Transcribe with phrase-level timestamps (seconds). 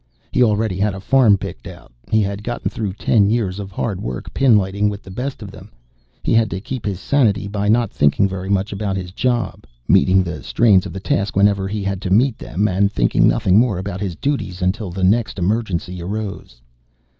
[0.31, 1.91] He already had a farm picked out.
[2.11, 5.69] He had gotten through ten years of hard work pinlighting with the best of them.
[6.23, 10.41] He had kept his sanity by not thinking very much about his job, meeting the
[10.41, 14.01] strains of the task whenever he had to meet them and thinking nothing more about
[14.01, 16.61] his duties until the next emergency arose.